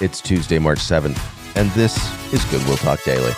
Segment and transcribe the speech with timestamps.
[0.00, 1.18] It's Tuesday, March 7th,
[1.56, 1.96] and this
[2.32, 3.32] is Goodwill Talk Daily.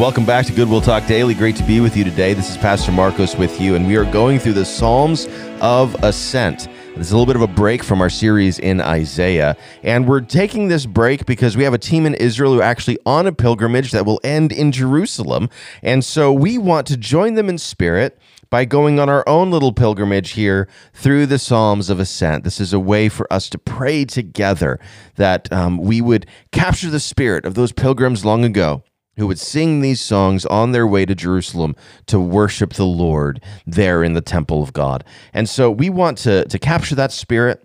[0.00, 1.34] Welcome back to Goodwill Talk Daily.
[1.34, 2.32] Great to be with you today.
[2.32, 5.28] This is Pastor Marcos with you, and we are going through the Psalms
[5.60, 6.66] of Ascent.
[6.96, 9.58] This is a little bit of a break from our series in Isaiah.
[9.82, 12.98] And we're taking this break because we have a team in Israel who are actually
[13.04, 15.50] on a pilgrimage that will end in Jerusalem.
[15.82, 18.18] And so we want to join them in spirit
[18.50, 22.42] by going on our own little pilgrimage here through the Psalms of Ascent.
[22.42, 24.80] This is a way for us to pray together
[25.14, 28.82] that um, we would capture the spirit of those pilgrims long ago
[29.16, 31.76] who would sing these songs on their way to Jerusalem
[32.06, 35.04] to worship the Lord there in the temple of God.
[35.32, 37.64] And so we want to, to capture that spirit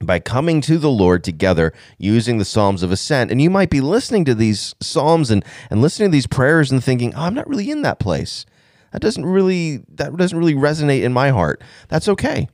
[0.00, 3.30] by coming to the Lord together using the Psalms of Ascent.
[3.30, 6.82] And you might be listening to these Psalms and, and listening to these prayers and
[6.82, 8.44] thinking, oh, I'm not really in that place.
[8.92, 11.62] That doesn't really that doesn't really resonate in my heart.
[11.88, 12.48] That's okay.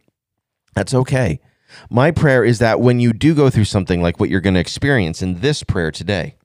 [0.75, 1.41] That's okay.
[1.91, 4.61] My prayer is that when you do go through something like what you're going to
[4.61, 6.37] experience in this prayer today,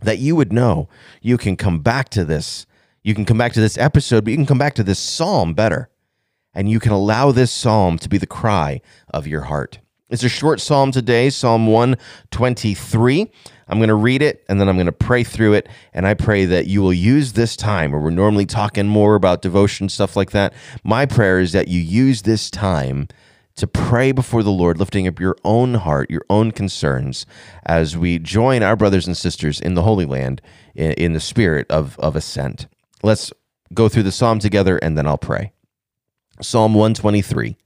[0.00, 0.88] that you would know
[1.20, 2.66] you can come back to this.
[3.02, 5.54] You can come back to this episode, but you can come back to this psalm
[5.54, 5.88] better.
[6.54, 8.80] And you can allow this psalm to be the cry
[9.12, 9.78] of your heart.
[10.10, 13.30] It's a short psalm today, Psalm 123.
[13.68, 15.68] I'm going to read it and then I'm going to pray through it.
[15.92, 19.42] And I pray that you will use this time where we're normally talking more about
[19.42, 20.54] devotion, stuff like that.
[20.84, 23.08] My prayer is that you use this time
[23.56, 27.26] to pray before the Lord, lifting up your own heart, your own concerns,
[27.66, 30.40] as we join our brothers and sisters in the Holy Land
[30.76, 32.68] in, in the spirit of, of ascent.
[33.02, 33.32] Let's
[33.74, 35.52] go through the psalm together and then I'll pray.
[36.40, 37.56] Psalm 123,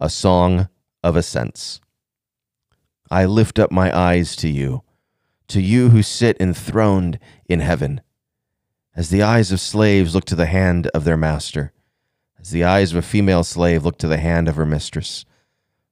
[0.00, 0.68] a song
[1.02, 1.80] of ascents.
[3.10, 4.82] I lift up my eyes to you,
[5.52, 8.00] to you who sit enthroned in heaven.
[8.96, 11.74] As the eyes of slaves look to the hand of their master,
[12.40, 15.26] as the eyes of a female slave look to the hand of her mistress,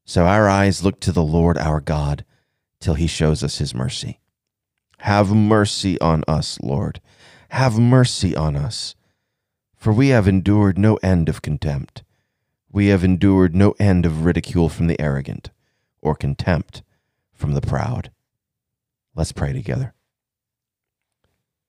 [0.06, 2.24] so our eyes look to the Lord our God
[2.80, 4.18] till he shows us his mercy.
[5.00, 7.02] Have mercy on us, Lord.
[7.50, 8.94] Have mercy on us.
[9.76, 12.02] For we have endured no end of contempt.
[12.72, 15.50] We have endured no end of ridicule from the arrogant,
[16.00, 16.82] or contempt
[17.34, 18.10] from the proud.
[19.20, 19.92] Let's pray together.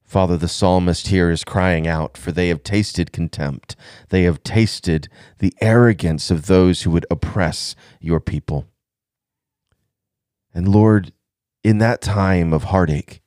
[0.05, 3.75] Father, the psalmist here is crying out, for they have tasted contempt.
[4.07, 8.67] They have tasted the arrogance of those who would oppress your people.
[10.53, 11.11] And Lord,
[11.61, 13.21] in that time of heartache,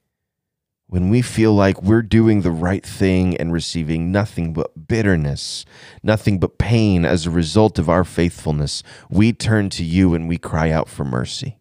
[0.87, 5.67] when we feel like we're doing the right thing and receiving nothing but bitterness,
[6.03, 10.39] nothing but pain as a result of our faithfulness, we turn to you and we
[10.39, 11.59] cry out for mercy.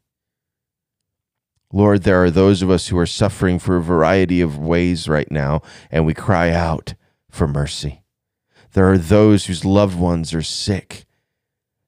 [1.75, 5.29] Lord, there are those of us who are suffering for a variety of ways right
[5.31, 6.94] now, and we cry out
[7.31, 8.03] for mercy.
[8.73, 11.06] There are those whose loved ones are sick,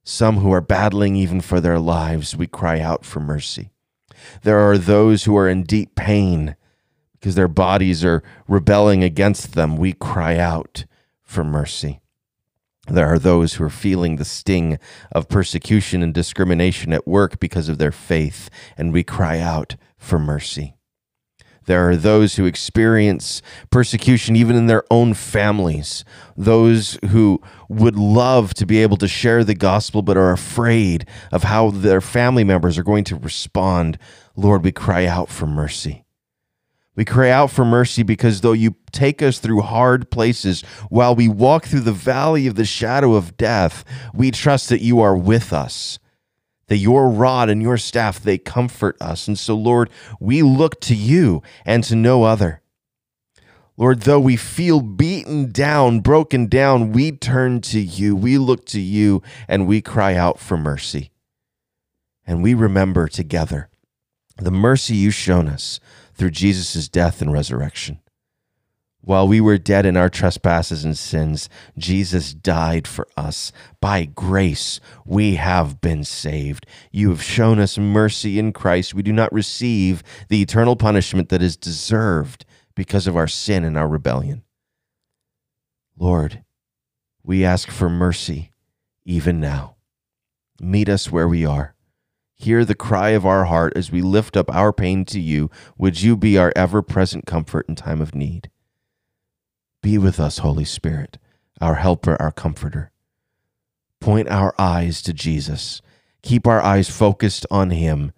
[0.02, 2.34] some who are battling even for their lives.
[2.34, 3.70] We cry out for mercy.
[4.42, 6.56] There are those who are in deep pain
[7.12, 9.76] because their bodies are rebelling against them.
[9.76, 10.84] We cry out
[11.22, 12.00] for mercy.
[12.88, 14.78] There are those who are feeling the sting
[15.10, 20.18] of persecution and discrimination at work because of their faith, and we cry out for
[20.18, 20.76] mercy.
[21.66, 26.04] There are those who experience persecution even in their own families,
[26.36, 31.42] those who would love to be able to share the gospel but are afraid of
[31.42, 33.98] how their family members are going to respond.
[34.36, 36.05] Lord, we cry out for mercy.
[36.96, 41.28] We cry out for mercy because though you take us through hard places while we
[41.28, 43.84] walk through the valley of the shadow of death,
[44.14, 45.98] we trust that you are with us,
[46.68, 49.28] that your rod and your staff, they comfort us.
[49.28, 52.62] And so, Lord, we look to you and to no other.
[53.76, 58.16] Lord, though we feel beaten down, broken down, we turn to you.
[58.16, 61.10] We look to you and we cry out for mercy.
[62.26, 63.68] And we remember together
[64.38, 65.78] the mercy you've shown us
[66.16, 68.00] through Jesus' death and resurrection.
[69.06, 73.52] While we were dead in our trespasses and sins, Jesus died for us.
[73.80, 76.66] By grace, we have been saved.
[76.90, 78.94] You have shown us mercy in Christ.
[78.94, 83.78] We do not receive the eternal punishment that is deserved because of our sin and
[83.78, 84.42] our rebellion.
[85.96, 86.42] Lord,
[87.22, 88.50] we ask for mercy
[89.04, 89.76] even now.
[90.60, 91.75] Meet us where we are.
[92.38, 95.50] Hear the cry of our heart as we lift up our pain to you.
[95.78, 98.50] Would you be our ever present comfort in time of need?
[99.82, 101.18] Be with us, Holy Spirit,
[101.60, 102.90] our helper, our comforter.
[104.00, 105.80] Point our eyes to Jesus.
[106.22, 108.12] Keep our eyes focused on him.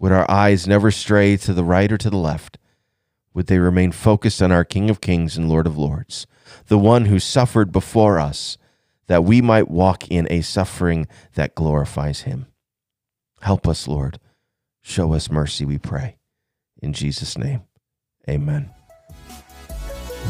[0.00, 2.58] Would our eyes never stray to the right or to the left?
[3.34, 6.26] Would they remain focused on our King of Kings and Lord of Lords,
[6.66, 8.58] the one who suffered before us,
[9.06, 12.46] that we might walk in a suffering that glorifies him.
[13.40, 14.18] Help us, Lord.
[14.82, 16.16] Show us mercy, we pray.
[16.80, 17.62] In Jesus' name,
[18.28, 18.70] amen.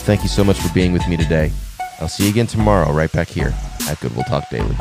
[0.01, 1.53] Thank you so much for being with me today.
[2.01, 3.55] I'll see you again tomorrow, right back here
[3.89, 4.77] at Goodwill Talk Daily.